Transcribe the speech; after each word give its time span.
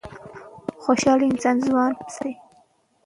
خوشحالي 0.83 1.25
انسان 1.31 1.55
ځوان 1.67 1.91
ساتي. 2.15 2.31